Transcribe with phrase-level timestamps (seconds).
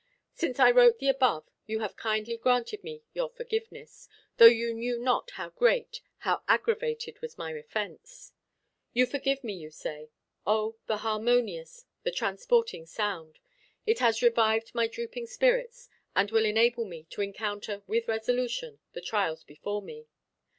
[0.33, 4.97] Since I wrote the above, you have kindly granted me your forgiveness, though you knew
[4.97, 8.33] not how great, how aggravated was my offence.
[8.93, 10.09] You forgive me, you say.
[10.43, 13.37] O, the harmonious, the transporting sound!
[13.85, 19.01] It has revived my drooping spirits, and will enable me to encounter, with resolution, the
[19.01, 20.07] trials before me.